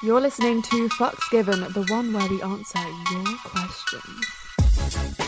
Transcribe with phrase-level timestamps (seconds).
[0.00, 2.78] You're listening to Fucks Given, the one where we answer
[3.10, 5.27] your questions.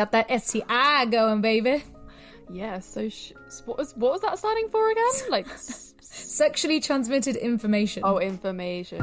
[0.00, 1.84] got that STI going, baby.
[2.50, 3.32] Yeah, so sh-
[3.66, 5.04] what was what was that standing for again?
[5.30, 8.02] Like, s- Sexually transmitted information.
[8.06, 9.02] oh, information.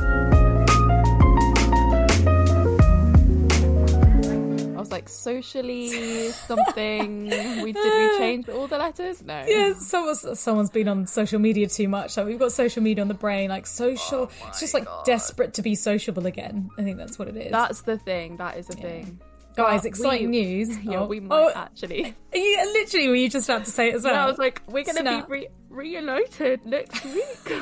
[4.75, 7.25] I was like socially something.
[7.61, 9.23] We did we change all the letters?
[9.23, 9.43] No.
[9.47, 12.17] Yeah, someone's, someone's been on social media too much.
[12.17, 14.31] Like we've got social media on the brain, like social.
[14.31, 16.71] Oh it's just like desperate to be sociable again.
[16.77, 17.51] I think that's what it is.
[17.51, 18.37] That's the thing.
[18.37, 19.19] That is the thing.
[19.57, 20.77] Guys, exciting we- news.
[20.83, 22.15] Yeah, Oh, we oh, might oh, actually.
[22.33, 24.15] yeah, literally, were you just about to say it as well?
[24.15, 27.61] I was like, we're gonna be re- reunited next week.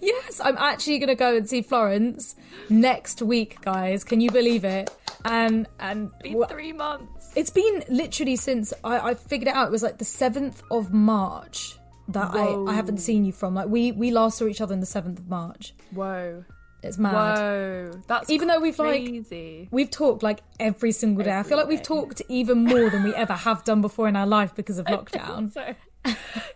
[0.00, 2.36] yes, I'm actually going to go and see Florence
[2.68, 4.04] next week, guys.
[4.04, 4.90] Can you believe it?
[5.24, 7.32] Um, and and Been three months.
[7.36, 9.68] it's been literally since I, I figured it out.
[9.68, 11.76] It was like the seventh of March
[12.08, 13.54] that I, I haven't seen you from.
[13.54, 15.74] Like we we last saw each other on the seventh of March.
[15.92, 16.44] Whoa.
[16.82, 17.12] It's mad.
[17.14, 18.00] Whoa.
[18.06, 19.24] That's Even though we've, like.
[19.70, 21.36] We've talked like every single day.
[21.36, 24.26] I feel like we've talked even more than we ever have done before in our
[24.26, 25.52] life because of lockdown.
[25.52, 25.74] So,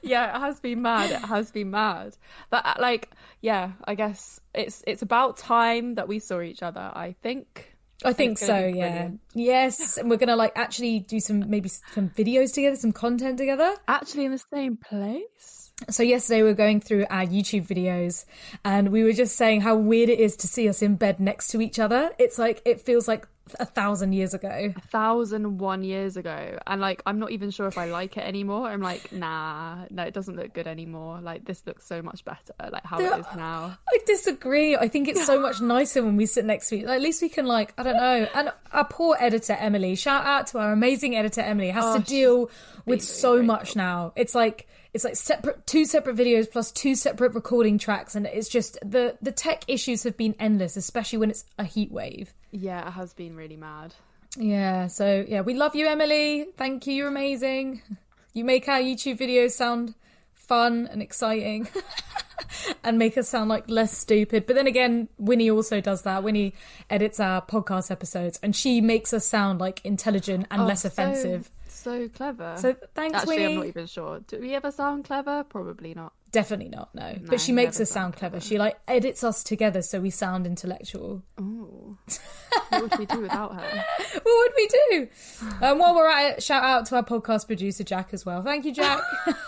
[0.02, 1.10] yeah, it has been mad.
[1.10, 2.16] It has been mad.
[2.50, 3.10] But uh, like,
[3.40, 6.90] yeah, I guess it's it's about time that we saw each other.
[6.92, 7.75] I think.
[8.04, 8.88] I think so, yeah.
[8.88, 9.20] brilliant.
[9.34, 13.74] Yes, and we're gonna like actually do some maybe some videos together, some content together.
[13.88, 15.72] Actually, in the same place.
[15.90, 18.24] So yesterday we were going through our YouTube videos
[18.64, 21.48] and we were just saying how weird it is to see us in bed next
[21.48, 22.12] to each other.
[22.18, 24.72] It's like it feels like a thousand years ago.
[24.76, 28.24] A thousand one years ago and like i'm not even sure if i like it
[28.24, 32.24] anymore i'm like nah no it doesn't look good anymore like this looks so much
[32.24, 34.76] better like how it is now I disagree.
[34.76, 37.28] I think it's so much nicer when we sit next to each At least we
[37.28, 38.28] can like, I don't know.
[38.34, 42.04] And our poor editor Emily, shout out to our amazing editor Emily, has to oh,
[42.04, 42.50] deal
[42.84, 44.12] with so much now.
[44.16, 48.48] It's like it's like separate two separate videos plus two separate recording tracks and it's
[48.48, 52.34] just the the tech issues have been endless, especially when it's a heat wave.
[52.50, 53.94] yeah it has been really mad
[54.38, 56.46] Yeah, so yeah, we love you, Emily.
[56.56, 57.82] Thank you, you're amazing.
[58.34, 59.94] You make our YouTube videos sound
[60.34, 61.66] fun and exciting
[62.84, 64.46] and make us sound like less stupid.
[64.46, 66.22] But then again, Winnie also does that.
[66.22, 66.52] Winnie
[66.90, 70.88] edits our podcast episodes and she makes us sound like intelligent and Oh, less so-
[70.88, 71.50] offensive.
[71.86, 73.52] So clever So thanks, actually Winnie.
[73.52, 77.16] i'm not even sure do we ever sound clever probably not Definitely not, no.
[77.24, 78.40] but she makes us sound sound clever.
[78.40, 81.22] She like edits us together so we sound intellectual.
[81.40, 81.96] Ooh.
[82.68, 83.84] what would we do without her
[84.22, 85.08] what would we do?
[85.62, 88.42] Um, while we're at it, shout out to our podcast producer Jack as well.
[88.42, 89.00] Thank you, Jack.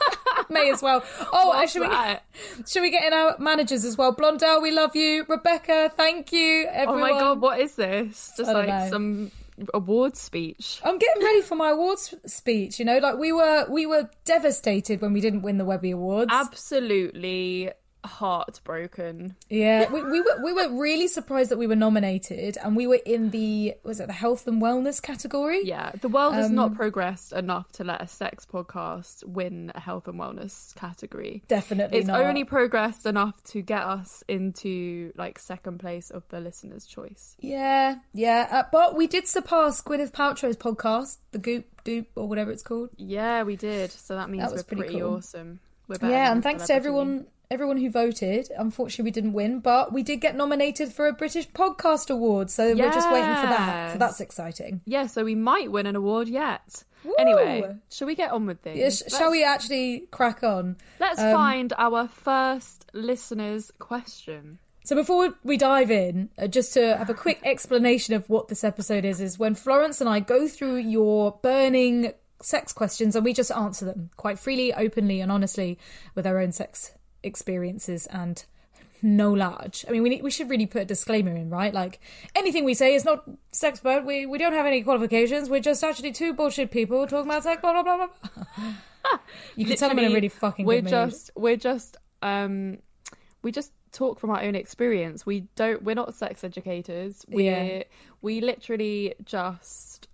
[0.50, 1.04] May as well.
[1.30, 2.24] Oh, What's should we that?
[2.66, 4.14] should we get in our managers as well?
[4.14, 5.26] Blondell, we love you.
[5.28, 6.68] Rebecca, thank you.
[6.70, 7.02] Everyone.
[7.02, 8.88] oh my god what is this just like know.
[8.88, 9.30] some
[9.74, 12.78] award speech I'm getting ready for my awards speech.
[12.78, 16.30] You know, like we were we were devastated when we didn't win the Webby Awards.
[16.32, 17.70] absolutely
[18.04, 22.86] heartbroken Yeah, we, we were we were really surprised that we were nominated, and we
[22.86, 25.62] were in the was it the health and wellness category?
[25.64, 29.80] Yeah, the world has Um, not progressed enough to let a sex podcast win a
[29.80, 31.42] health and wellness category.
[31.48, 32.20] definitely It's not.
[32.20, 37.36] only progressed enough to get us into like second place of the listener's choice.
[37.40, 42.50] Yeah, yeah, uh, but we did surpass Gwyneth Paltrow's podcast, the Goop Doop or whatever
[42.50, 42.90] it's called.
[42.96, 43.90] Yeah, we did.
[43.90, 45.16] So that means That was we're pretty pretty, cool.
[45.16, 45.60] awesome.
[46.02, 48.50] Yeah, and thanks to everyone everyone who voted.
[48.56, 52.74] Unfortunately, we didn't win, but we did get nominated for a British Podcast Award, so
[52.74, 53.92] we're just waiting for that.
[53.92, 54.80] So that's exciting.
[54.84, 56.84] Yeah, so we might win an award yet.
[57.18, 58.78] Anyway, shall we get on with things?
[58.78, 60.76] Yeah, sh- shall we um, actually crack on?
[61.00, 64.58] Let's find our first listener's question.
[64.84, 68.64] So before we dive in, uh, just to have a quick explanation of what this
[68.64, 73.32] episode is, is when Florence and I go through your burning sex questions and we
[73.32, 75.78] just answer them quite freely, openly, and honestly
[76.14, 76.92] with our own sex
[77.28, 78.44] experiences and
[79.00, 79.84] no large.
[79.86, 81.72] I mean, we need, we should really put a disclaimer in, right?
[81.72, 82.00] Like
[82.34, 83.22] anything we say is not
[83.52, 85.48] sex, but we we don't have any qualifications.
[85.48, 87.60] We're just actually two bullshit people talking about sex.
[87.60, 89.18] Blah blah blah blah.
[89.56, 91.10] you can tell I'm in a really fucking we're good mood.
[91.10, 92.78] just we're just um
[93.42, 97.82] we just talk from our own experience we don't we're not sex educators we're Yeah.
[98.20, 100.08] we literally just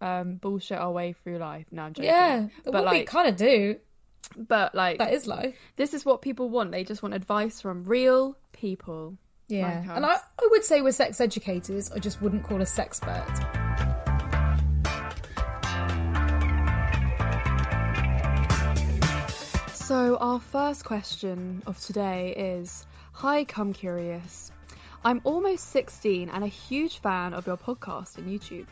[0.00, 3.36] um bullshit our way through life no i'm joking Yeah, but what we kind of
[3.36, 3.76] do.
[4.36, 5.56] But like That is life.
[5.76, 6.72] this is what people want.
[6.72, 9.16] They just want advice from real people.
[9.48, 9.82] Yeah.
[9.86, 11.90] Like and I, I would say we're sex educators.
[11.90, 13.46] I just wouldn't call us sexperts.
[19.72, 24.52] So, our first question of today is Hi, Come Curious.
[25.04, 28.66] I'm almost 16 and a huge fan of your podcast and YouTube.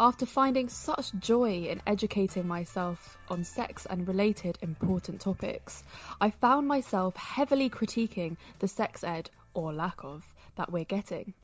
[0.00, 5.84] After finding such joy in educating myself on sex and related important topics,
[6.20, 11.34] I found myself heavily critiquing the sex ed, or lack of, that we're getting.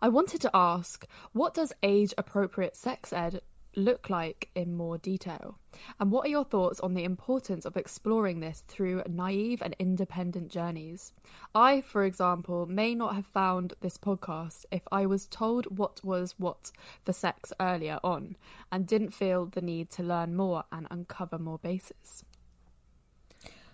[0.00, 3.42] I wanted to ask what does age appropriate sex ed
[3.76, 5.58] look like in more detail?
[5.98, 10.50] And what are your thoughts on the importance of exploring this through naive and independent
[10.50, 11.12] journeys?
[11.54, 16.34] I, for example, may not have found this podcast if I was told what was
[16.38, 16.70] what
[17.02, 18.36] for sex earlier on
[18.70, 22.24] and didn't feel the need to learn more and uncover more bases.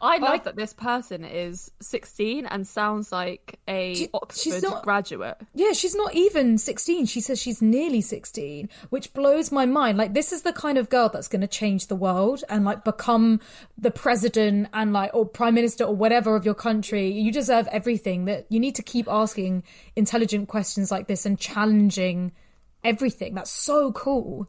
[0.02, 4.62] I love I- that this person is 16 and sounds like a She- Oxford she's
[4.62, 5.36] not- graduate.
[5.54, 7.06] Yeah, she's not even 16.
[7.06, 9.98] She says she's nearly 16, which blows my mind.
[9.98, 12.84] Like, this is the kind of girl that's going to change the world and, like,
[12.84, 13.40] become
[13.76, 17.10] the president and, like, or prime minister or whatever of your country.
[17.10, 18.24] You deserve everything.
[18.24, 19.62] That you need to keep asking
[19.96, 22.32] intelligent questions like this and challenging
[22.84, 23.34] everything.
[23.34, 24.48] That's so cool.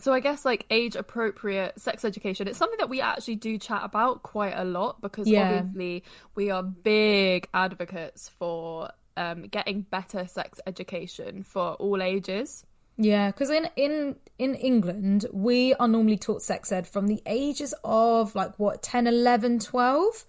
[0.00, 3.82] So I guess like age appropriate sex education, it's something that we actually do chat
[3.84, 5.56] about quite a lot because Yeah.
[5.58, 12.64] obviously we are big advocates for um, getting better sex education for all ages.
[12.98, 17.74] Yeah, because in in in England, we are normally taught sex ed from the ages
[17.84, 20.24] of like what 10, 11, 12.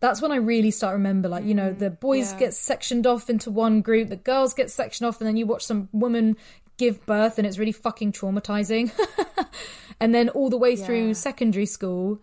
[0.00, 2.38] That's when I really start to remember like, you know, the boys yeah.
[2.40, 5.64] get sectioned off into one group, the girls get sectioned off and then you watch
[5.64, 6.36] some woman
[6.76, 8.90] give birth and it's really fucking traumatizing.
[10.00, 10.84] and then all the way Yeah.
[10.86, 12.20] through secondary school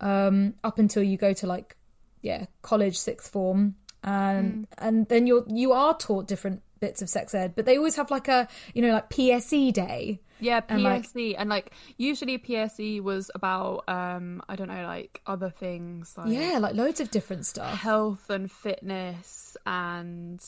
[0.00, 1.76] um up until you go to like
[2.20, 7.32] yeah, college sixth form and and then you're you are taught different bits of sex
[7.34, 10.20] ed, but they always have like a you know like PSE day.
[10.40, 15.20] Yeah, And, like- PSE and like usually PSE was about um I don't know like
[15.26, 17.78] other things like Yeah, like loads of different stuff.
[17.78, 20.44] health and fitness and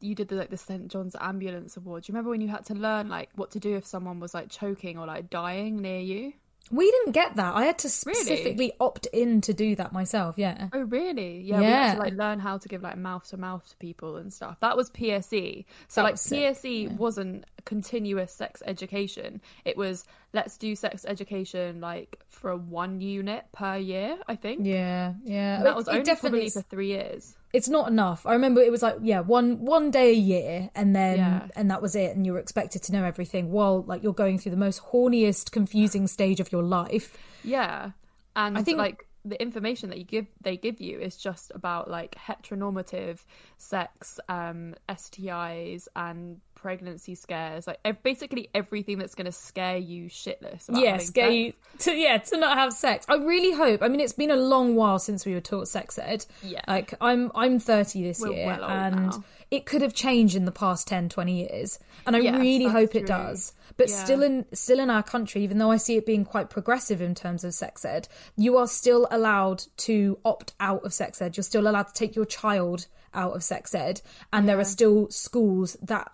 [0.00, 2.04] you did the like the St John's Ambulance Award.
[2.04, 4.34] Do you remember when you had to learn like what to do if someone was
[4.34, 6.32] like choking or like dying near you?
[6.68, 7.54] We didn't get that.
[7.54, 8.18] I had to Really?
[8.18, 10.34] specifically opt in to do that myself.
[10.36, 10.68] Yeah.
[10.72, 11.40] Oh really?
[11.42, 11.60] Yeah, yeah.
[11.60, 11.94] we had Yeah.
[11.94, 14.58] to like learn how to give like mouth to mouth to people and stuff.
[14.58, 15.64] That was PSE.
[15.86, 19.40] So That like was PSE wasn't continuous sex education.
[19.64, 24.66] It was let's do sex education like for one unit per year, I think.
[24.66, 25.58] Yeah, yeah.
[25.58, 27.36] And that It- was only definitely probably is- for three years.
[27.52, 28.26] It's not enough.
[28.26, 31.48] I remember it was like yeah, one one day a year, and then Yeah.
[31.56, 34.38] and that was it, and you were expected to know everything while like you're going
[34.38, 37.16] through the most horniest, confusing stage of your life.
[37.44, 37.90] Yeah.
[38.34, 41.90] And I think- like the information that you give they give you is just about
[41.90, 43.24] like heteronormative
[43.58, 50.06] sex, um, STIs and pregnancy scares, like ev- basically everything that's going to scare you
[50.08, 50.68] shitless.
[50.68, 51.34] About yeah, scare sex.
[51.36, 53.06] you to yeah to not have sex.
[53.08, 53.82] I really hope.
[53.82, 56.26] I mean, it's been a long while since we were taught sex ed.
[56.42, 56.62] Yeah.
[56.66, 59.24] like I'm I'm 30 this We're year, well and now.
[59.52, 62.96] it could have changed in the past 10, 20 years, and I Yes, really hope
[62.96, 63.52] it does.
[63.76, 64.02] But Yeah.
[64.04, 67.14] still in still in our country, even though I see it being quite progressive in
[67.14, 71.36] terms of sex ed, you are still allowed to opt out of sex ed.
[71.36, 74.00] You're still allowed to take your child out of sex ed,
[74.32, 76.10] and there are still schools that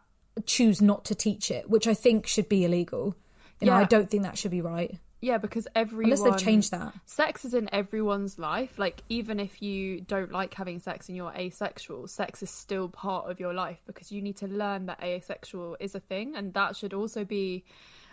[0.47, 3.17] choose not to teach it, which I think should be illegal.
[3.61, 3.81] You know, Yeah.
[3.81, 4.99] I don't think that should be right.
[5.21, 6.95] Yeah, because everyone Unless they've changed that.
[7.07, 8.77] Sex is in everyone's life.
[8.77, 13.31] Like even if you don't like having sex and you're asexual, sex is still part
[13.31, 16.75] of your life because you need to learn that asexual is a thing and that
[16.75, 17.65] should also be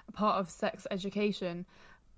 [0.08, 1.66] a part of sex education.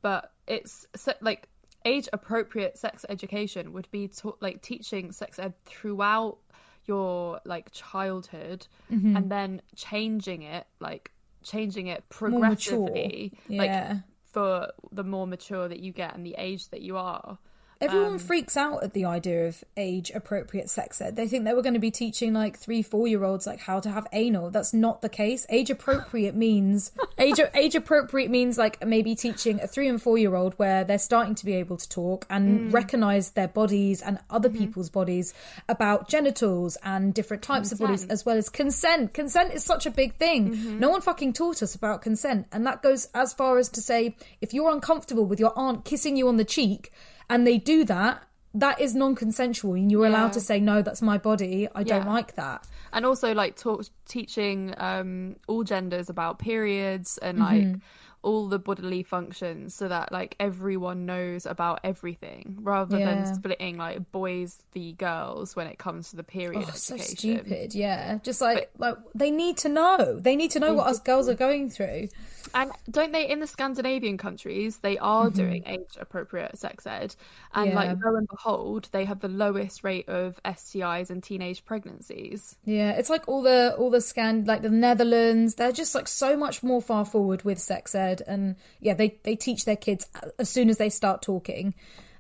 [0.01, 0.88] But it's
[1.22, 1.48] like
[1.86, 6.38] age appropriate sex education would be like teaching sex ed throughout
[6.85, 9.15] your like childhood Mm-hmm.
[9.15, 11.11] and then changing it like
[11.43, 13.59] changing it progressively Yeah.
[13.93, 17.38] like for the more mature that you get and the age that you are.
[17.81, 21.15] Everyone Um, freaks out at the idea of age appropriate sex ed.
[21.15, 23.79] They think they were going to be teaching like three, four year olds like how
[23.79, 24.51] to have anal.
[24.51, 25.45] That's not the case.
[25.50, 30.35] Age appropriate means age age appropriate means like maybe teaching a three and four year
[30.35, 32.73] old where they're starting to be able to talk and Mm.
[32.73, 34.57] recognize their bodies and other Mm-hmm.
[34.59, 35.33] people's bodies
[35.67, 39.13] about genitals and different types of bodies as well as consent.
[39.13, 40.51] Consent is such a big thing.
[40.51, 40.79] Mm-hmm.
[40.79, 44.15] No one fucking taught us about consent, and that goes as far as to say
[44.39, 46.91] if you're uncomfortable with your aunt kissing you on the cheek
[47.31, 48.23] and they do that,
[48.53, 50.11] that is non-consensual, and you're Yeah.
[50.11, 51.67] allowed to say no, that's my body.
[51.73, 52.13] I don't Yeah.
[52.17, 52.67] like that.
[52.93, 53.85] and also like talk
[54.15, 57.75] teaching um all genders about periods and Mm-hmm.
[58.23, 63.05] All the bodily functions so that like everyone knows about everything rather Yeah.
[63.23, 67.73] than splitting like boys the girls when it comes to the period Oh, so stupid.
[67.73, 70.19] Yeah, just like like they need to know.
[70.19, 72.09] They need to know what us girls are going through.
[72.53, 75.35] And don't they in the Scandinavian countries they are Mm-hmm.
[75.37, 77.15] doing age appropriate sex ed
[77.53, 77.75] and Yeah.
[77.75, 82.57] like lo and behold they have the lowest rate of STIs and teenage pregnancies.
[82.65, 85.55] Yeah, it's like all the all the scan like the Netherlands.
[85.55, 89.37] They're just like so much more far forward with sex ed, and yeah, they they
[89.37, 91.73] teach their kids as soon as they start talking,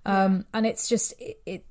[0.05, 1.41] um, and it's just it.
[1.45, 1.65] it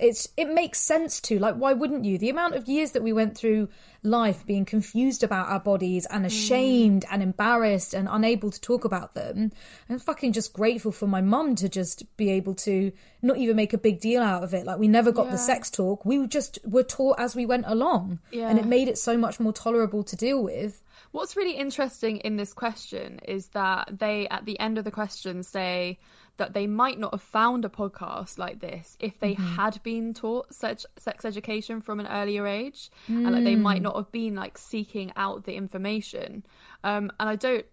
[0.00, 2.16] it's it makes sense to like why wouldn't you?
[2.16, 3.68] The amount of years that we went through
[4.02, 9.14] life being confused about our bodies and ashamed and embarrassed and unable to talk about
[9.14, 9.50] them
[9.88, 13.72] i'm fucking just grateful for my mum to just be able to not even make
[13.72, 14.66] a big deal out of it.
[14.66, 16.04] Like we never got the sex talk.
[16.04, 18.20] We just were taught as we went along.
[18.30, 18.48] Yeah.
[18.48, 20.82] and it made it so much more tolerable to deal with
[21.14, 25.44] What's really interesting in this question is that they, at the end of the question,
[25.44, 26.00] say
[26.38, 30.52] that they might not have found a podcast like this if they had been taught
[30.52, 34.58] sex, sex education from an earlier age, and like they might not have been like
[34.58, 36.44] seeking out the information.
[36.82, 37.64] Um, and I don't.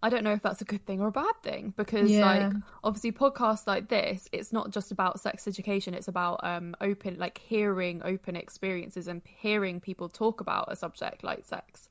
[0.00, 2.24] I don't know if that's a good thing or a bad thing because, Yeah.
[2.24, 2.52] like,
[2.84, 5.92] obviously, podcasts like this, it's not just about sex education.
[5.92, 11.24] It's about um, open, like, hearing open experiences and hearing people talk about a subject
[11.24, 11.88] like sex.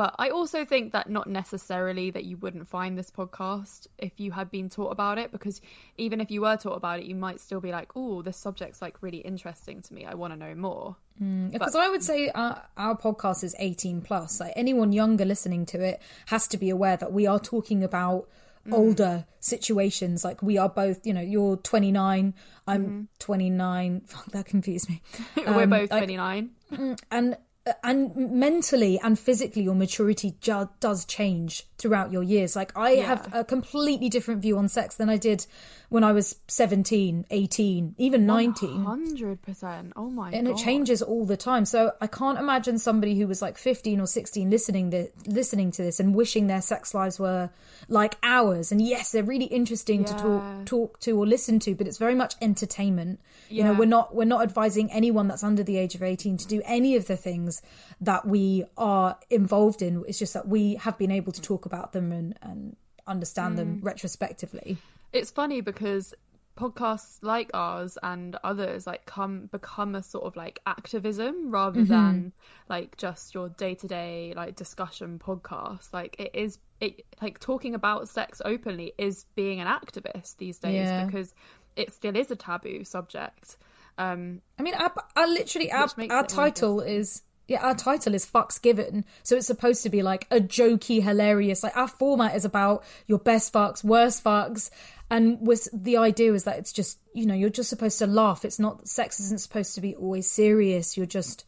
[0.00, 4.32] But I also think that not necessarily that you wouldn't find this podcast if you
[4.32, 5.60] had been taught about it, because
[5.98, 8.80] even if you were taught about it, you might still be like, "Oh, this subject's
[8.80, 10.06] like really interesting to me.
[10.06, 14.00] I want to know more." Mm, because I would say our, our podcast is 18
[14.00, 14.40] plus.
[14.40, 18.26] Like anyone younger listening to it has to be aware that we are talking about
[18.66, 18.72] mm.
[18.72, 20.24] older situations.
[20.24, 22.32] Like we are both, you know, you're 29,
[22.66, 23.02] I'm mm-hmm.
[23.18, 24.00] 29.
[24.06, 25.02] Fuck, that confused me.
[25.36, 26.52] We're Um, both like- twenty nine.
[26.72, 27.36] Mm, and
[27.66, 32.90] Uh, and mentally and physically your maturity ju- does change throughout your years like i
[32.92, 33.06] Yeah.
[33.06, 35.46] have a completely different view on sex than i did
[35.88, 38.84] when i was 17 18 even 19.
[38.84, 39.92] 100%.
[39.96, 40.52] Oh my and god!
[40.58, 44.06] it changes all the time so i can't imagine somebody who was like 15 or
[44.06, 47.50] 16 listening the, listening to this and wishing their sex lives were
[47.88, 51.86] like ours and yes they're really interesting to talk talk to or listen to but
[51.86, 53.18] it's very much entertainment
[53.48, 56.46] you know we're not we're not advising anyone that's under the age of 18 to
[56.46, 57.62] do any of the things
[58.00, 61.92] that we are involved in it's just that we have been able to talk about
[61.92, 63.84] them and and understand them Mm.
[63.84, 64.76] retrospectively
[65.12, 66.14] it's funny because
[66.56, 71.92] podcasts like ours and others like come become a sort of like activism rather Mm-hmm.
[71.92, 72.32] than
[72.68, 78.42] like just your day-to-day like discussion podcast like it is it like talking about sex
[78.44, 81.06] openly is being an activist these days Yeah.
[81.06, 81.34] because
[81.76, 83.56] it still is a taboo subject
[83.98, 88.62] um I mean, our, our literally our, our title is yeah, our title is "fucks
[88.62, 91.62] given," so it's supposed to be like a jokey, hilarious.
[91.64, 94.70] Like our format is about your best fucks, worst fucks,
[95.10, 98.44] and was the idea is that it's just you know you're just supposed to laugh.
[98.44, 100.96] It's not sex isn't supposed to be always serious.
[100.96, 101.44] You're just,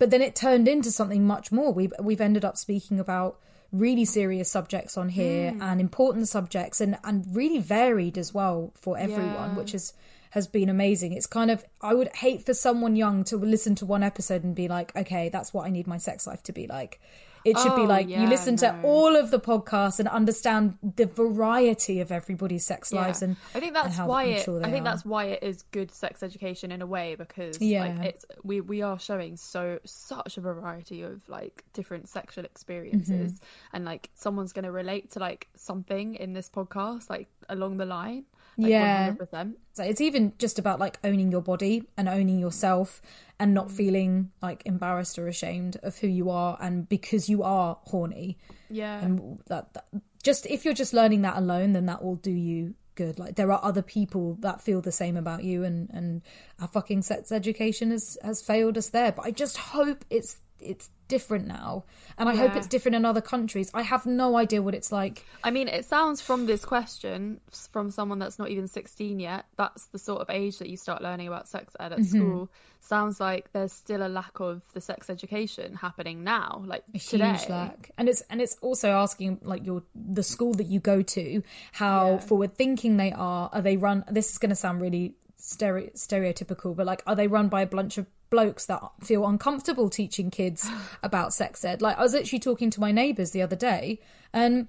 [0.00, 1.72] but then it turned into something much more.
[1.72, 3.38] We've we've ended up speaking about
[3.70, 5.62] really serious subjects on here Hmm.
[5.62, 9.56] and important subjects and and really varied as well for everyone, Yeah.
[9.56, 9.92] which is
[10.34, 11.12] has been amazing.
[11.12, 14.54] It's kind of I would hate for someone young to listen to one episode and
[14.54, 17.00] be like, okay, that's what I need my sex life to be like.
[17.44, 20.78] It should be Oh, like you yeah, listen to all of the podcasts and understand
[20.96, 24.46] the variety of everybody's sex lives and I think that's why it.
[24.46, 24.84] they I think are.
[24.90, 27.82] that's why it is good sex education in a way because Yeah.
[27.84, 33.32] like it's we we are showing so such a variety of like different sexual experiences
[33.34, 33.76] Mm-hmm.
[33.76, 37.84] and like someone's going to relate to like something in this podcast like along the
[37.86, 38.24] line.
[38.56, 39.10] Like, Yeah.
[39.12, 39.54] 100%.
[39.72, 43.02] So it's even just about like owning your body and owning yourself
[43.40, 47.78] and not feeling like embarrassed or ashamed of who you are and because you are
[47.84, 48.38] horny.
[48.70, 49.00] Yeah.
[49.00, 49.86] And that, that
[50.22, 53.18] just if you're just learning that alone, then that will do you good.
[53.18, 56.22] Like there are other people that feel the same about you and and
[56.60, 59.12] our fucking sex education has has failed us there.
[59.12, 61.84] But I just hope it's it's different now.
[62.16, 63.70] And I hope it's different in other countries.
[63.74, 65.24] I have no idea what it's like.
[65.42, 69.86] I mean, it sounds from this question from someone that's not even 16 yet, that's
[69.86, 72.18] the sort of age that you start learning about sex ed at Mm-hmm.
[72.18, 72.50] school.
[72.80, 77.28] Sounds like there's still a lack of the sex education happening now, like a today.
[77.32, 81.00] huge lack and it's and it's also asking like your the school that you go
[81.02, 81.42] to
[81.72, 82.18] how Yeah.
[82.18, 86.74] forward thinking they are are they run this is going to sound really stereo, stereotypical
[86.76, 90.68] but like are they run by a bunch of blokes that feel uncomfortable teaching kids
[91.04, 91.80] about sex ed.
[91.80, 94.00] Like i was literally talking to my neighbors the other day
[94.32, 94.66] and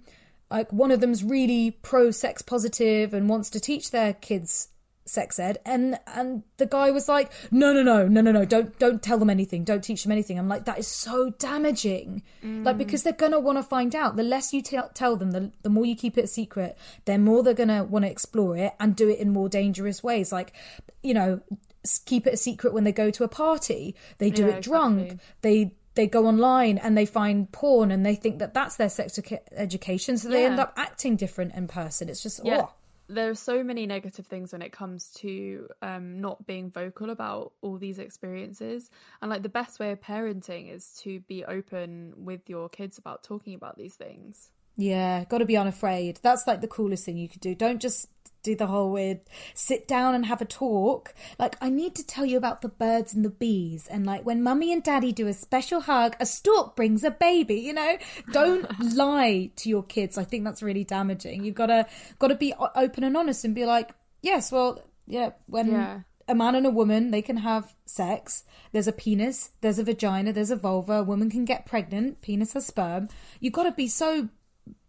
[0.52, 4.70] like one of them's really pro sex positive and wants to teach their kids
[5.08, 8.78] sex ed and and the guy was like no no no no no no don't
[8.80, 10.38] don't tell them anything don't teach them anything.
[10.38, 12.22] I'm like that is so damaging.
[12.64, 14.16] Like because they're gonna want to find out.
[14.16, 17.18] The less you tell tell them the, the more you keep it a secret the
[17.18, 20.32] more they're gonna want to explore it and do it in more dangerous ways.
[20.32, 20.54] Like
[21.04, 21.42] you know
[22.06, 25.02] keep it a secret when they go to a party they do Yeah, it drunk
[25.02, 25.20] exactly.
[25.42, 29.18] they they go online and they find porn and they think that that's their sex
[29.18, 32.64] edu- education so they end up acting different in person it's just Yeah.
[32.64, 32.74] oh.
[33.08, 37.54] There are so many negative things when it comes to um, not being vocal about
[37.62, 38.90] all these experiences.
[39.22, 43.22] And like the best way of parenting is to be open with your kids about
[43.22, 44.50] talking about these things.
[44.78, 46.20] Yeah, got to be unafraid.
[46.22, 47.56] That's like the coolest thing you could do.
[47.56, 48.08] Don't just
[48.44, 49.22] do the whole weird
[49.56, 51.14] sit down and have a talk.
[51.40, 53.88] Like, I need to tell you about the birds and the bees.
[53.88, 57.56] And like, when mummy and daddy do a special hug, a stork brings a baby,
[57.56, 57.98] you know?
[58.34, 60.18] Don't lie to your kids.
[60.18, 61.44] I think that's really damaging.
[61.44, 61.88] You've got to,
[62.20, 63.92] got to be open and honest and be like,
[64.22, 66.02] yes, well, yeah, when Yeah.
[66.28, 70.34] a man and a woman they can have sex there's a penis there's a vagina
[70.34, 73.08] there's a vulva a woman can get pregnant penis has sperm
[73.40, 74.28] you got to be so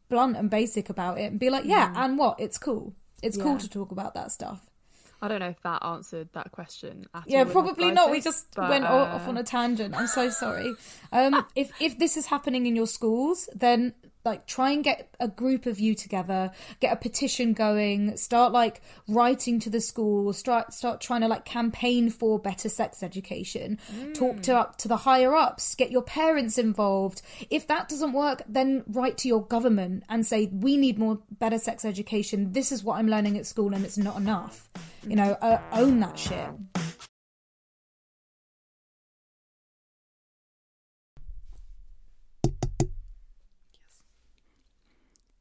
[0.09, 2.39] blunt and basic about it and be like yeah and what?
[2.41, 2.95] It's cool.
[3.23, 4.69] It's cool to talk about that stuff.
[5.23, 8.11] I don't know if that answered that question at yeah all probably not.
[8.11, 9.95] We just but, went uh, off on a tangent.
[9.97, 10.75] I'm so sorry.
[11.13, 13.95] Um if if this is happening in your schools then
[14.27, 18.83] like try and get a group of you together get a petition going start like
[19.09, 23.79] writing to the school start start trying to like campaign for better sex education.
[24.13, 27.23] Talk to up to the higher ups get your parents involved.
[27.49, 31.59] If that doesn't work then write to your government and say we need more better
[31.59, 32.53] sex education.
[32.53, 34.69] This is what i'm learning at school and it's not enough.
[35.07, 36.51] You know uh, own that shit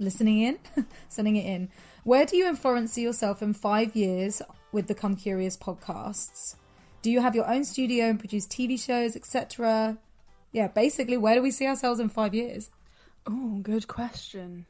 [0.00, 0.58] listening in,
[1.08, 1.68] sending it in.
[2.02, 6.56] Where do you and Florence see yourself in five years with the Come Curious podcasts?
[7.02, 9.98] Do you have your own studio and produce TV shows, etc.?
[10.52, 12.70] Yeah, basically, where do we see ourselves in five years?
[13.26, 14.66] Oh, good question.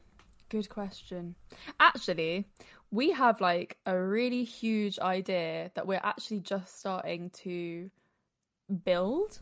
[0.49, 1.35] Good question.
[1.79, 2.45] Actually,
[2.91, 7.89] we have like a really huge idea that we're actually just starting to
[8.83, 9.39] build.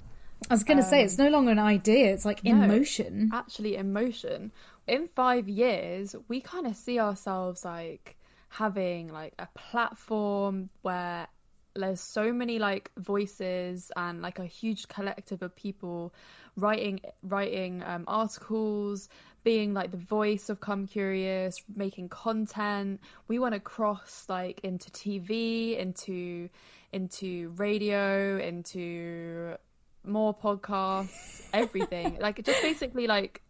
[0.49, 2.67] I was going to um, say, it's no longer an idea, it's like in no,
[2.67, 3.30] motion.
[3.34, 4.52] Actually, in motion
[4.89, 8.17] in five years, we kind of see ourselves like
[8.49, 11.28] having like a platform where
[11.75, 16.13] there's so many like voices and like a huge collective of people
[16.56, 19.08] writing writing um, articles
[19.43, 22.99] being like the voice of come curious making content.
[23.28, 26.49] We want to cross like into tv into
[26.91, 29.56] into radio into
[30.04, 32.17] more podcasts everything.
[32.21, 33.41] Like just basically like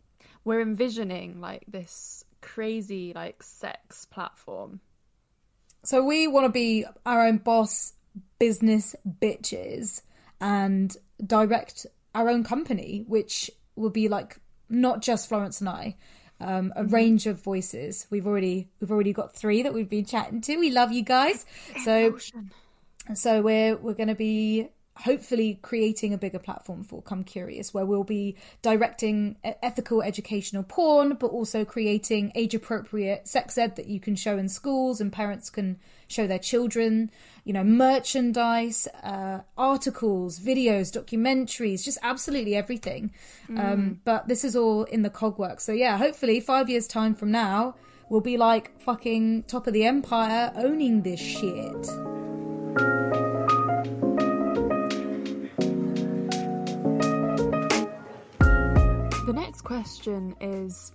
[0.43, 4.79] we're envisioning like this crazy like sex platform.
[5.83, 7.93] So we want to be our own boss,
[8.37, 10.01] business bitches,
[10.41, 15.95] and direct our own company, which will be like not just Florence and I,
[16.41, 16.93] um, a mm-hmm.
[16.93, 18.07] range of voices.
[18.09, 20.57] We've already we've already got three that we've been chatting to.
[20.57, 21.45] We love you guys.
[21.83, 22.17] So
[23.13, 24.69] so we're we're going to be
[24.99, 31.15] hopefully creating a bigger platform for Come Curious, where we'll be directing ethical educational porn,
[31.15, 35.49] but also creating age appropriate sex ed that you can show in schools and parents
[35.49, 37.09] can show their children,
[37.45, 43.11] you know, merchandise, uh, articles, videos, documentaries, just absolutely everything.
[43.49, 43.59] Mm.
[43.59, 45.61] Um, but this is all in the cogwork.
[45.61, 47.75] So, yeah, hopefully, five years' time from now,
[48.09, 52.18] we'll be like fucking top of the empire owning this shit.
[59.49, 60.91] Next question is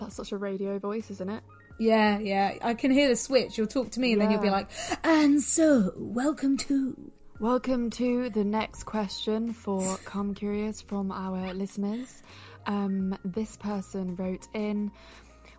[0.00, 1.44] that's such a radio voice, isn't it?
[1.78, 2.54] Yeah, yeah.
[2.60, 3.56] I can hear the switch.
[3.56, 4.24] You'll talk to me and yeah.
[4.26, 4.68] then you'll be like,
[5.04, 7.12] and so, welcome to.
[7.38, 12.24] Welcome to the next question for Come Curious from our listeners.
[12.66, 14.90] Um, this person wrote in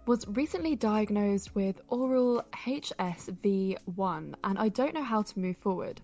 [0.06, 6.02] was recently diagnosed with oral HSV1 and I don't know how to move forward,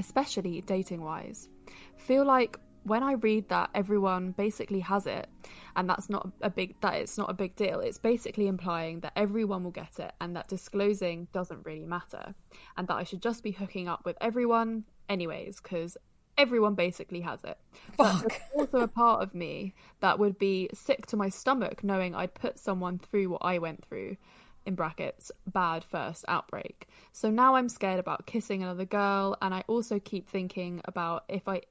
[0.00, 1.48] especially dating wise.
[1.96, 5.28] Feel like when I read that everyone basically has it,
[5.76, 7.80] and that's not a big that it's not a big deal.
[7.80, 12.34] It's basically implying that everyone will get it, and that disclosing doesn't really matter,
[12.76, 15.96] and that I should just be hooking up with everyone anyways, because
[16.38, 17.58] everyone basically has it.
[17.96, 18.40] Fuck.
[18.56, 22.58] also a part of me that would be sick to my stomach knowing I'd put
[22.58, 24.16] someone through what I went through.
[24.64, 26.88] In brackets, bad first outbreak.
[27.10, 31.48] So now I'm scared about kissing another girl, and I also keep thinking about if
[31.48, 31.62] I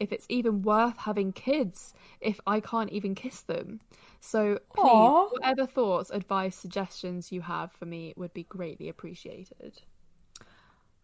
[0.00, 3.80] if it's even worth having kids if I can't even kiss them.
[4.20, 5.28] So please, Aw.
[5.28, 9.82] whatever thoughts, advice, suggestions you have for me would be greatly appreciated.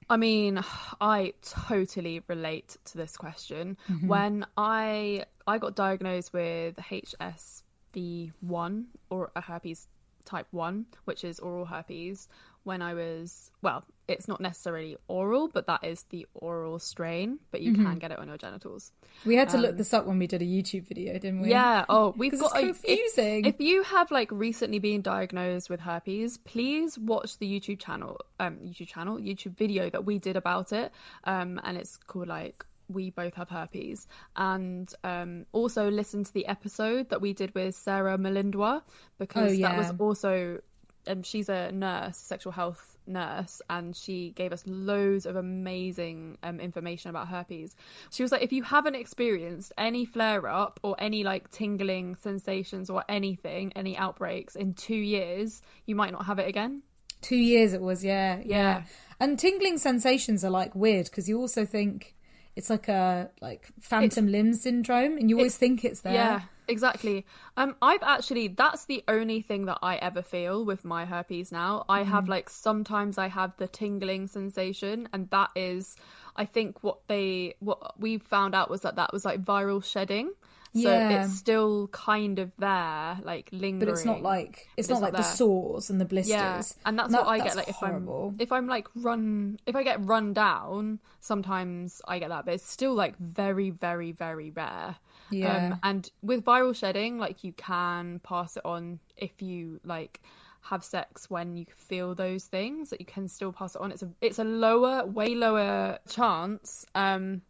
[0.09, 0.63] I mean,
[1.01, 3.77] I totally relate to this question.
[3.89, 4.09] Mm-hmm.
[4.09, 9.89] When I I got diagnosed with HSV1 or a herpes
[10.25, 12.29] type 1, which is oral herpes,
[12.65, 17.61] when I was, well, it's not necessarily oral, but that is the oral strain, but
[17.63, 18.93] you can get it on your genitals.
[19.25, 21.47] We had to look this up when we did a YouTube video, didn't we?
[21.49, 21.85] Um, Yeah.
[21.89, 23.45] Oh, we've got a- if- confusing.
[23.47, 28.57] If, you have like recently been diagnosed with herpes, please watch the YouTube channel, um,
[28.59, 30.93] YouTube channel, YouTube video that we did about it,
[31.25, 36.47] um, and it's called like we both have herpes, and um, also listen to the
[36.47, 38.83] episode that we did with Sarah Mulindwa
[39.19, 40.61] because Oh, that was also.
[41.07, 46.61] Um, she's a nurse, sexual health nurse, and she gave us loads of amazing um,
[46.61, 47.77] information about herpes.
[48.11, 52.89] She was like, if you haven't experienced any flare up or any like tingling sensations
[52.89, 56.83] or anything, any outbreaks in two years, you might not have it again.
[57.21, 58.45] Two years it was, yeah, yeah.
[58.45, 58.83] Yeah.
[59.21, 62.15] And tingling sensations are like weird because you also think
[62.57, 66.15] it's like a like phantom limb syndrome, and you always think it's there.
[66.15, 67.27] Yeah, exactly.
[67.57, 71.85] Um, I've actually that's the only thing that I ever feel with my herpes now.
[71.89, 75.97] I have like sometimes I have the tingling sensation, and that is,
[76.37, 80.33] I think what they what we found out was that that was like viral shedding.
[80.77, 81.23] So Yeah.
[81.23, 83.79] it's still kind of there, like lingering.
[83.79, 86.31] But it's not like it's, It's not not like the sores and the blisters.
[86.33, 87.57] Yeah, and that's That- what I that's get.
[87.59, 87.81] Like if.
[87.81, 92.55] I'm if I'm like run if I get run down, sometimes I get that, but
[92.55, 94.97] it's still like very very very rare.
[95.31, 95.67] Yeah.
[95.73, 100.21] Um, and with viral shedding, like you can pass it on if you like
[100.63, 102.91] have sex when you feel those things.
[102.91, 103.91] That you can still pass it on.
[103.93, 106.87] It's a it's a lower, way lower chance.
[106.95, 107.43] Um,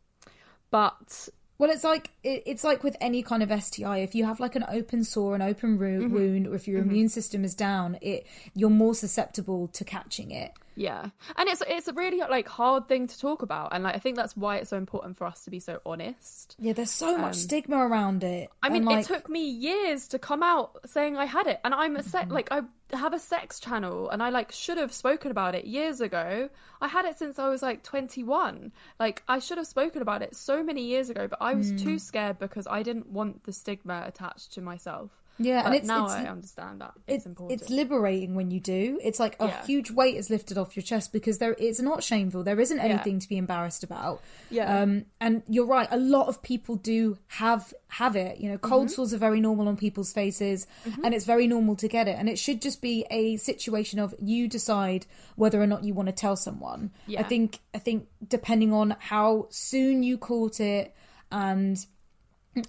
[0.71, 3.99] but Well, it's like it, it's like with any kind of STI.
[3.99, 6.15] If you have like an open sore, an open ro- Mm-hmm.
[6.15, 10.53] wound, or if your immune system is down, it you're more susceptible to catching it.
[10.77, 13.99] Yeah, and it's it's a really like hard thing to talk about, and like I
[13.99, 16.57] think that's why it's so important for us to be so honest.
[16.59, 18.49] Yeah, there's so much stigma around it.
[18.49, 21.61] Um, I mean, like, it took me years to come out saying I had it,
[21.65, 22.35] and I'm a sex Mm-hmm.
[22.35, 26.01] like I have a sex channel, and I like should have spoken about it years
[26.01, 26.49] ago.
[26.81, 28.73] I had it since I was like 21.
[28.99, 31.83] Like I should have spoken about it so many years ago, but I was Mm.
[31.83, 35.23] too scared because I didn't want the stigma attached to myself.
[35.39, 37.61] Yeah, and it's- now it's- I understand that it's, it's important.
[37.61, 39.01] it's liberating when you do.
[39.03, 39.65] It's like a Yeah.
[39.67, 42.45] huge weight is lifted off your chest because there it's not shameful.
[42.45, 44.21] There isn't anything to be embarrassed about.
[44.51, 44.81] Yeah.
[44.83, 45.89] Um, and you're right.
[45.91, 48.39] A lot of people do have have it.
[48.39, 48.95] You know, cold Mm-hmm.
[48.95, 50.67] sores are very normal on people's faces,
[51.05, 52.17] and it's very normal to get it.
[52.19, 56.07] And it should just be a situation of you decide whether or not you want
[56.09, 56.91] to tell someone.
[57.07, 57.21] Yeah.
[57.21, 60.95] I think I think depending on how soon you caught it
[61.33, 61.85] and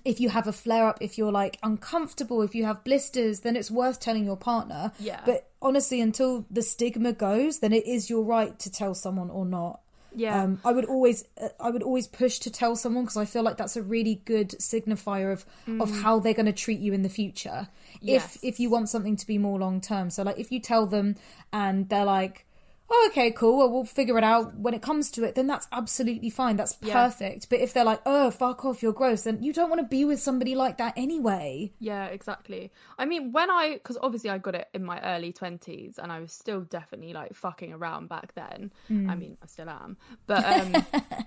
[0.03, 3.55] if you have a flare up, if you're like uncomfortable, if you have blisters, then
[3.55, 4.91] it's worth telling your partner.
[4.99, 5.21] Yeah.
[5.25, 9.45] But honestly, until the stigma goes, then it is your right to tell someone or
[9.45, 9.81] not.
[10.17, 10.43] Yeah.
[10.43, 13.43] Um, I would always, uh, I would always push to tell someone because I feel
[13.43, 15.45] like that's a really good signifier of
[15.81, 17.67] of how they're going to treat you in the future.
[17.95, 17.99] Mm.
[18.01, 18.35] Yes.
[18.37, 20.85] If if you want something to be more long term, so like if you tell
[20.85, 21.15] them
[21.51, 22.44] and they're like.
[22.87, 23.57] Oh, okay, cool.
[23.57, 25.33] Well, we'll figure it out when it comes to it.
[25.33, 26.55] Then that's absolutely fine.
[26.55, 26.93] That's Yeah.
[26.93, 27.49] perfect.
[27.49, 30.05] But if they're like, "Oh, fuck off, you're gross," then you don't want to be
[30.05, 31.71] with somebody like that anyway.
[31.79, 32.71] Yeah, exactly.
[32.99, 36.19] I mean, when I, because obviously I got it in my early 20s and I
[36.19, 38.71] was still definitely like fucking around back then.
[38.89, 39.97] I mean, I still am.
[40.27, 40.85] But um,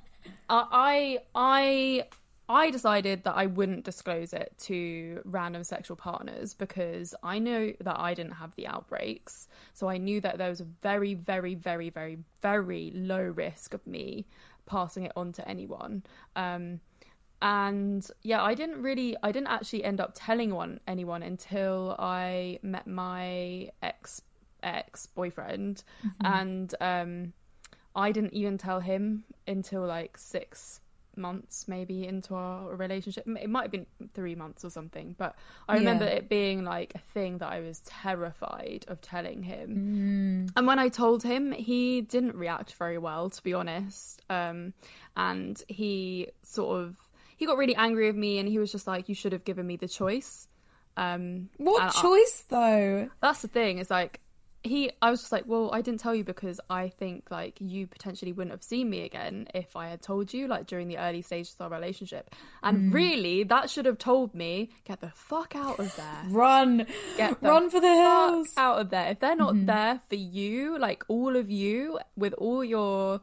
[0.49, 2.05] I, I,
[2.49, 7.99] I decided that I wouldn't disclose it to random sexual partners because I know that
[7.99, 9.49] I didn't have the outbreaks.
[9.75, 13.87] So I knew that there was a very, very, very, very, very low risk of
[13.87, 14.27] me
[14.65, 16.05] passing it on to anyone.
[16.37, 16.81] Um,
[17.41, 22.59] and yeah i didn't really i didn't actually end up telling one anyone until i
[22.63, 24.23] met my ex
[24.65, 25.85] ex boyfriend
[26.25, 27.33] and um
[27.95, 30.81] i didn't even tell him until like six
[31.19, 35.35] months maybe into our relationship it might have been three months or something but
[35.69, 40.67] i remember it being like a thing that i was terrified of telling him and
[40.67, 44.23] when I told him, he didn't react very well, to be honest.
[44.31, 44.73] Um,
[45.17, 46.97] and he sort of
[47.37, 49.67] he got really angry with me, and he was just like, "You should have given
[49.67, 50.49] me the choice."
[50.97, 53.11] Um, What and I- choice, though?
[53.21, 53.79] that's the thing.
[53.79, 54.21] Is like
[54.69, 54.91] he.
[55.03, 58.33] I was just like, "Well, I didn't tell you because I think like you potentially
[58.33, 61.55] wouldn't have seen me again if I had told you like during the early stages
[61.59, 65.95] of our relationship." And really, that should have told me, "Get the fuck out of
[65.97, 68.49] there." Run, Get the run for the fuck hills.
[68.57, 69.09] out of there.
[69.11, 73.21] If they're not there for you, like all of you, with all your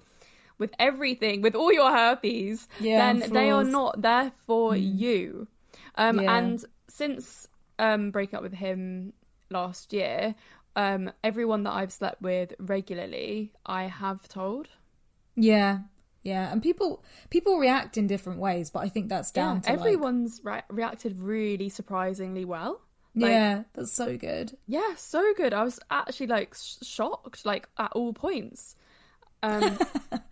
[0.58, 5.48] with everything, with all your herpes, Yeah, then they are not there for you.
[5.96, 6.38] Um, Yeah.
[6.38, 9.12] And since um, breaking up with him
[9.50, 10.34] last year,
[10.76, 14.68] um, everyone that I've slept with regularly, I have told.
[15.36, 15.80] Yeah,
[16.24, 19.80] yeah, and people people react in different ways, but I think that's down to like-
[19.80, 22.82] everyone's re- reacted really surprisingly well.
[23.18, 24.58] Like, yeah, that's so good.
[24.68, 25.54] Yeah, so good.
[25.54, 28.76] I was actually like sh- shocked, like at all points.
[29.44, 29.78] Um,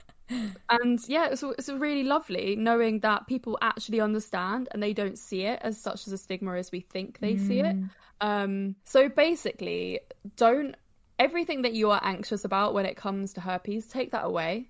[0.69, 5.43] and yeah, it's it's really lovely knowing that people actually understand and they don't see
[5.43, 7.75] it as such as a stigma as we think they see it.
[8.21, 9.99] Um, so basically,
[10.37, 10.75] don't
[11.19, 14.69] everything that you are anxious about when it comes to herpes, take that away.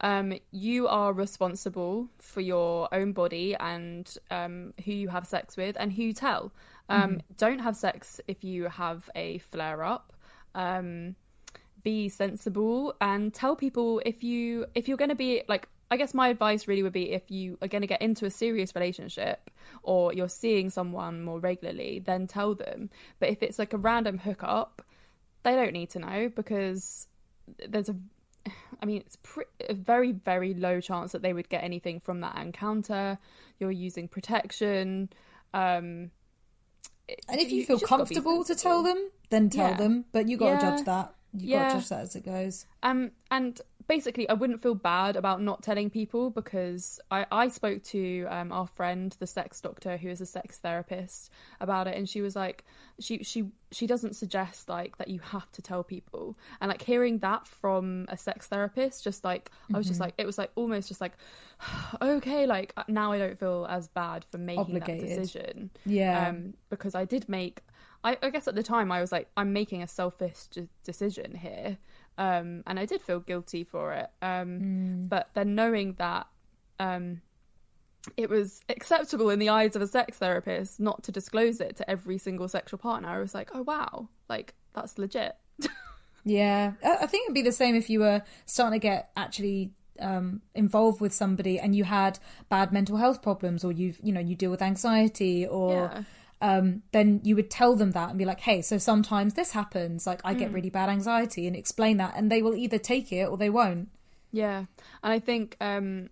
[0.00, 5.76] Um, you are responsible for your own body and um, who you have sex with
[5.78, 6.52] and who you tell.
[6.88, 10.12] Um, Don't have sex if you have a flare up.
[10.54, 11.16] Um,
[11.84, 16.14] be sensible and tell people if you if you're going to be like I guess
[16.14, 19.50] my advice really would be if you are going to get into a serious relationship
[19.82, 22.88] or you're seeing someone more regularly, then tell them.
[23.20, 24.82] But if it's like a random hookup,
[25.42, 27.06] they don't need to know because
[27.68, 27.96] there's a
[28.82, 32.20] I mean, it's pre- a very, very low chance that they would get anything from
[32.22, 33.18] that encounter.
[33.60, 35.10] You're using protection.
[35.52, 36.10] Um,
[37.28, 39.76] And if you, you feel just gotta be comfortable to tell them, then tell Yeah.
[39.76, 40.06] them.
[40.12, 40.76] But you got to Yeah.
[40.76, 41.14] judge that.
[41.36, 41.68] You Yeah.
[41.68, 42.66] to judge that as it goes.
[42.82, 47.82] Um, and basically, I wouldn't feel bad about not telling people because I, I spoke
[47.84, 52.08] to um, our friend, the sex doctor, who is a sex therapist, about it, and
[52.08, 52.64] she was like,
[53.00, 57.18] she she she doesn't suggest like that you have to tell people, and like hearing
[57.18, 60.86] that from a sex therapist, just like I was just like, it was like almost
[60.88, 61.14] just like,
[62.02, 65.00] okay, like now I don't feel as bad for making Obligated.
[65.00, 66.28] that decision, Yeah.
[66.28, 67.62] um, because I did make.
[68.04, 71.34] I, I guess at the time I was like, I'm making a selfish d- decision
[71.34, 71.78] here,
[72.18, 74.10] um, and I did feel guilty for it.
[74.22, 76.26] Um, But then knowing that
[76.78, 77.22] um,
[78.16, 81.90] it was acceptable in the eyes of a sex therapist not to disclose it to
[81.90, 85.36] every single sexual partner, I was like, oh wow, like that's legit.
[86.26, 89.72] Yeah, I I think it'd be the same if you were starting to get actually
[90.00, 94.20] um, involved with somebody and you had bad mental health problems, or you've you know
[94.20, 96.02] you deal with anxiety, or Yeah.
[96.48, 100.06] Um, then you would tell them that and be like, hey, so sometimes this happens.
[100.06, 100.54] Like I get Mm.
[100.56, 103.88] really bad anxiety, and explain that, and they will either take it or they won't.
[104.30, 104.58] Yeah,
[105.02, 106.10] and I think um,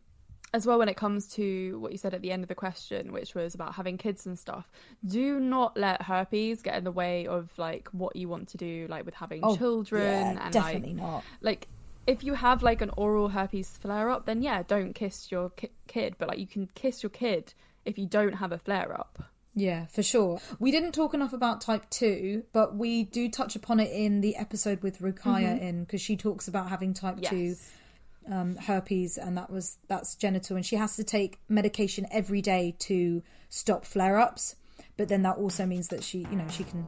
[0.55, 3.13] as well when it comes to what you said at the end of the question,
[3.13, 4.71] which was about having kids and stuff,
[5.05, 8.87] do not let herpes get in the way of like what you want to do,
[8.89, 10.03] like with having Oh, children
[10.37, 11.25] yeah, and definitely like not.
[11.41, 11.69] like
[12.07, 15.71] if you have like an oral herpes flare up, then yeah, don't kiss your ki-
[15.89, 19.15] kid, but like you can kiss your kid if you don't have a flare up.
[19.55, 20.41] Yeah, for sure.
[20.59, 24.37] We didn't talk enough about type 2, but we do touch upon it in the
[24.37, 25.65] episode with Rukaya mm-hmm.
[25.65, 27.55] in because she talks about having type 2
[28.31, 32.75] um, herpes and that was that's genital and she has to take medication every day
[32.79, 34.57] to stop flare-ups
[34.97, 36.87] but then that also means that she you know she can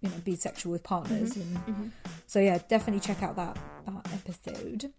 [0.00, 1.56] you know be sexual with partners mm-hmm.
[1.56, 1.88] and mm-hmm.
[2.26, 4.92] so yeah definitely check out that that episode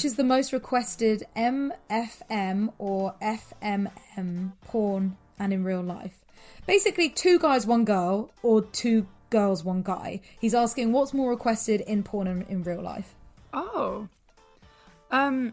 [0.00, 6.24] which is the most requested MFM or FMM porn and in real life.
[6.66, 10.22] Basically, two guys, one girl, or two girls, one guy.
[10.40, 13.14] He's asking what's more requested in porn and in real life.
[13.52, 14.08] Oh.
[15.10, 15.52] Um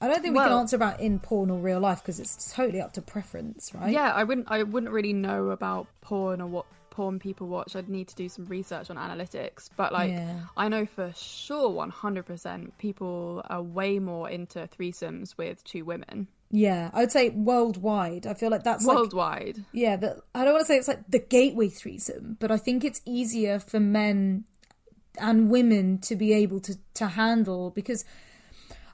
[0.00, 2.80] I don't think we can answer about in porn or real life because it's totally
[2.80, 3.92] up to preference, right?
[3.92, 7.74] yeah, I wouldn't I wouldn't really know about porn or what porn people watch.
[7.76, 10.40] I'd need to do some research on analytics, but like Yeah.
[10.56, 16.90] I know for sure 100% people are way more into threesomes with two women Yeah,
[16.92, 18.26] I would say worldwide.
[18.26, 19.64] I feel like that's like worldwide.
[19.72, 22.84] Yeah, that I don't want to say it's like the gateway threesome, but I think
[22.84, 24.44] it's easier for men
[25.18, 28.04] and women to be able to to handle because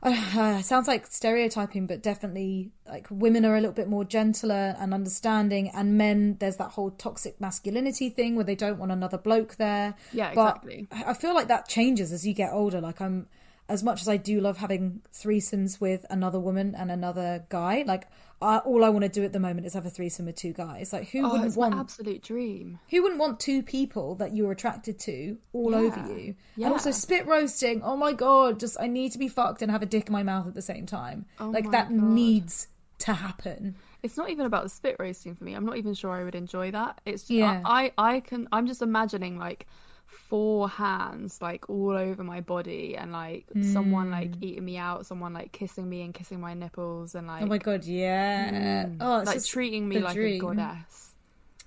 [0.03, 4.95] uh, sounds like stereotyping, but definitely like women are a little bit more gentler and
[4.95, 9.57] understanding, and men there's that whole toxic masculinity thing where they don't want another bloke
[9.57, 9.95] there.
[10.13, 10.89] Yeah, But exactly.
[10.91, 12.81] I I feel like that changes as you get older.
[12.81, 13.27] Like I'm
[13.69, 18.09] as much as I do love having threesomes with another woman and another guy, like
[18.43, 20.53] I, all I want to do at the moment is have a threesome with two
[20.55, 20.93] guys.
[20.93, 22.79] Like who Oh, wouldn't want absolute dream.
[22.91, 25.79] who wouldn't want two people that you're attracted to all Yeah.
[25.79, 26.35] over you?
[26.57, 27.83] And also spit roasting.
[27.83, 30.23] Oh my god, just I need to be fucked and have a dick in my
[30.23, 31.27] mouth at the same time.
[31.39, 31.99] Oh like that God.
[31.99, 32.69] needs
[33.01, 33.77] to happen.
[34.03, 35.53] It's not even about the spit roasting for me.
[35.53, 37.01] I'm not even sure I would enjoy that.
[37.05, 37.61] It's just, Yeah.
[37.65, 39.67] I, I I can I'm just imagining like
[40.11, 44.45] four hands like all over my body and like someone like Hmm.
[44.45, 47.59] eating me out, someone like kissing me and kissing my nipples and like Oh my
[47.59, 48.89] god, yeah.
[49.01, 50.37] Oh, it's like treating me like dream.
[50.37, 51.15] a goddess.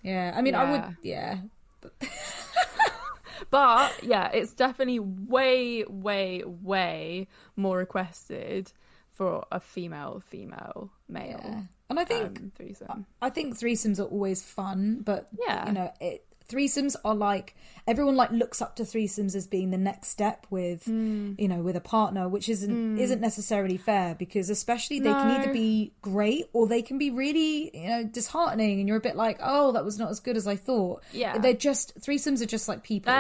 [0.02, 0.96] Yeah, I mean, I would.
[1.02, 1.38] Yeah.
[1.82, 1.90] Yeah,
[3.50, 8.72] but yeah, it's definitely way, way, way more requested
[9.10, 11.40] for a female, female, male.
[11.44, 11.62] Yeah.
[11.90, 13.06] And I think um, threesome.
[13.22, 15.68] I think threesomes are always fun, but Yeah.
[15.68, 17.56] you know, it, threesomes are like
[17.88, 21.34] everyone like looks up to threesomes as being the next step with Hmm.
[21.38, 25.52] you know with a partner, which isn't isn't necessarily fair because especially they can either
[25.54, 29.40] be great or they can be really you know disheartening, and you're a bit like,
[29.42, 31.04] oh, that was not as good as I thought.
[31.12, 31.38] Yeah.
[31.38, 33.12] they're just threesomes are just like people.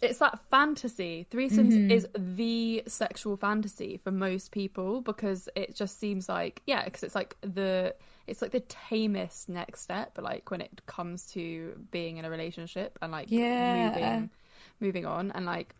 [0.00, 1.28] It's that fantasy.
[1.30, 1.90] Threesomes Mm-hmm.
[1.92, 7.14] is the sexual fantasy for most people because it just seems like yeah, because it's
[7.14, 7.94] like the
[8.32, 12.30] it's like the tamest next step, but like when it comes to being in a
[12.30, 13.90] relationship and like Yeah.
[13.92, 14.30] moving
[14.80, 15.74] moving on and like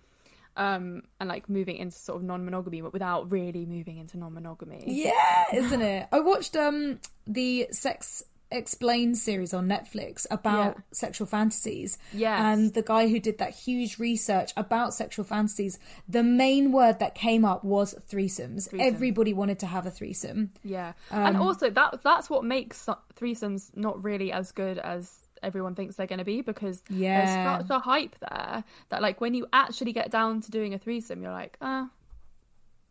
[0.57, 4.85] um and like moving into sort of non-monogamy but without really moving into non-monogamy.
[4.87, 6.09] Yeah, isn't it?
[6.13, 8.23] I watched um the Sex
[8.53, 10.83] Explained series on Netflix about Yeah.
[10.93, 11.99] sexual fantasies.
[12.13, 12.41] Yes.
[12.41, 15.79] And the guy who did that huge research about sexual fantasies,
[16.09, 18.69] the main word that came up was threesomes.
[18.79, 20.53] Everybody wanted to have a threesome.
[20.63, 22.87] Yeah, Um, and also that that's what makes
[23.17, 27.25] threesomes not really as good as everyone thinks they're going to be because Yeah.
[27.57, 30.79] there's such a hype there that like when you actually get down to doing a
[30.79, 31.91] threesome, you're like, ah,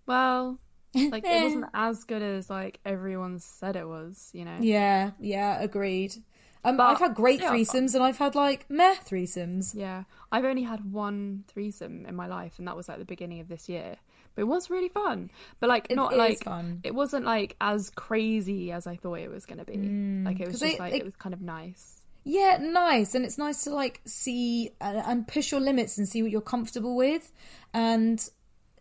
[0.05, 0.57] well,
[1.12, 4.58] like it wasn't as good as like everyone said it was, you know.
[4.60, 6.16] Yeah, yeah, agreed.
[6.64, 9.74] Um, But I've had great are threesomes and I've had like meh threesomes.
[9.74, 13.39] Yeah, I've only had one threesome in my life, and that was like the beginning
[13.39, 13.96] of this year.
[14.36, 15.30] But it was really fun.
[15.60, 16.80] But like, It not is like fun.
[16.84, 19.76] it wasn't like as crazy as I thought it was going to be.
[20.24, 21.98] like it was just they- like it was kind of nice.
[22.24, 26.22] Yeah, nice, and it's nice to like see and, and push your limits and see
[26.22, 27.32] what you're comfortable with,
[27.74, 28.24] and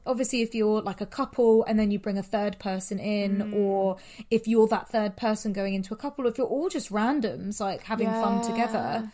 [0.06, 3.54] obviously if you're like a couple and then you bring a third person in, Mm.
[3.54, 3.96] or
[4.30, 7.82] if you're that third person going into a couple, if you're all just randoms like
[7.82, 9.10] having fun together.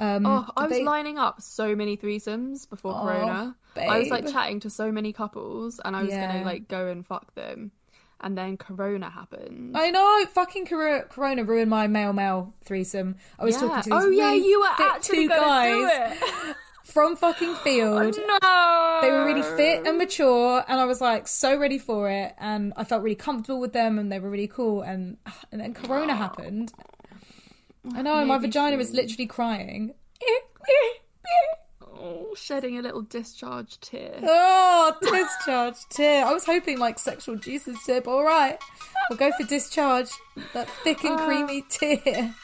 [0.00, 3.56] Um, Oh, I was they- lining up so many threesomes before Corona.
[3.76, 6.32] I was like chatting to so many couples, and I was Yeah.
[6.32, 7.72] gonna like go and fuck them,
[8.20, 9.76] and then Corona happened.
[9.76, 13.16] I know, fucking Corona ruined my male male threesome.
[13.40, 13.60] I was yeah.
[13.60, 16.56] talking to these oh yeah, you were actually two guys do it.
[16.92, 18.16] from fucking field.
[18.16, 22.34] no, They were really fit and mature, and I was like so ready for it,
[22.38, 24.82] and I felt really comfortable with them, and they were really cool.
[24.82, 25.18] And
[25.52, 26.72] and then Corona happened.
[27.94, 29.94] I know my vagina was feel- literally crying.
[32.00, 34.20] Oh, shedding a little discharge tear.
[34.22, 36.24] Oh, discharge tear.
[36.24, 38.06] I was hoping like sexual juices tip.
[38.06, 38.58] All right,
[39.10, 40.10] we'll go for discharge.
[40.54, 41.26] That thick and ah.
[41.26, 42.34] creamy tear.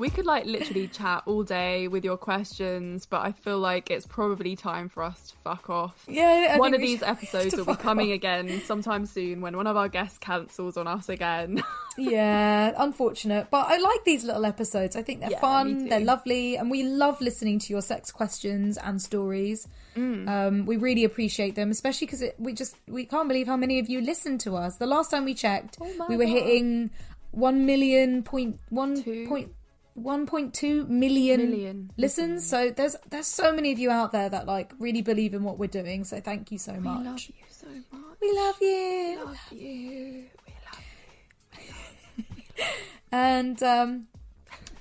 [0.00, 4.06] We could like literally chat all day with your questions, but I feel like it's
[4.06, 6.04] probably time for us to fuck off.
[6.08, 8.14] Yeah, I one of these episodes will be coming off.
[8.16, 11.62] again sometime soon when one of our guests cancels on us again.
[11.98, 13.48] Yeah, unfortunate.
[13.50, 14.96] But I like these little episodes.
[14.96, 18.78] I think they're Yeah, fun, they're lovely, and we love listening to your sex questions
[18.78, 19.68] and stories.
[19.96, 20.26] Mm.
[20.28, 23.90] Um, we really appreciate them, especially because we just we can't believe how many of
[23.90, 24.76] you listen to us.
[24.76, 26.30] The last time we checked, Oh we were God.
[26.32, 26.90] hitting
[27.32, 29.26] one million point one Two.
[29.28, 29.52] point
[29.94, 32.48] one point two million Million listens.
[32.48, 35.58] So there's there's so many of you out there that like really believe in what
[35.58, 36.04] we're doing.
[36.04, 36.98] So thank you so much.
[36.98, 38.16] We love you so much.
[38.20, 39.16] We love you.
[39.18, 40.24] We love you.
[40.46, 40.82] We love
[42.56, 42.64] you.
[43.12, 44.06] And um,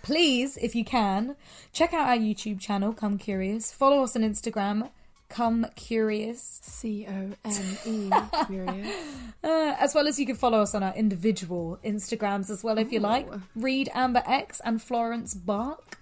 [0.03, 1.35] please, if you can,
[1.73, 3.71] check out our YouTube channel, Come Curious.
[3.71, 4.89] Follow us on Instagram,
[5.29, 6.59] Come Curious.
[6.63, 8.09] C O M E.
[8.47, 8.95] Curious.
[9.43, 12.91] Uh, as well as you can follow us on our individual Instagrams as well, if
[12.91, 13.27] you like.
[13.55, 15.99] Reed Amber X and Florence Bark.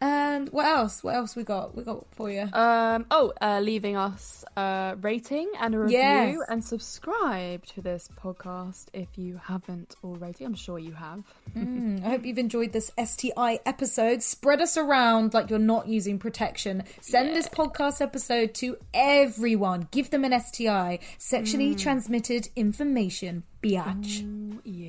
[0.00, 1.02] And what else?
[1.02, 1.74] What else we got?
[1.74, 2.48] We got for you.
[2.52, 3.06] Um.
[3.10, 6.36] Oh, uh, leaving us a rating and a review, Yes.
[6.48, 10.44] and subscribe to this podcast if you haven't already.
[10.44, 11.24] I'm sure you have.
[11.56, 14.22] Mm, I hope you've enjoyed this STI episode.
[14.22, 16.82] Spread us around like you're not using protection.
[17.00, 19.88] Send this podcast episode to everyone.
[19.90, 20.98] Give them an STI.
[21.18, 23.44] Sexually transmitted information.
[23.62, 24.60] Biatch.
[24.64, 24.83] Yeah.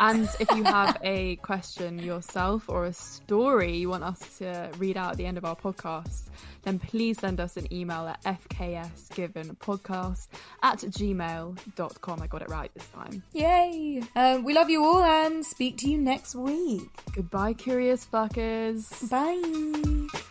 [0.00, 4.96] And if you have a question yourself or a story you want us to read
[4.96, 6.24] out at the end of our podcast,
[6.62, 10.28] then please send us an email at fksgivenpodcast
[10.62, 12.22] at gmail.com.
[12.22, 13.22] I got it right this time.
[13.32, 14.02] Yay!
[14.16, 16.88] Um, we love you all and speak to you next week.
[17.12, 19.08] Goodbye, curious fuckers.
[19.10, 20.30] Bye.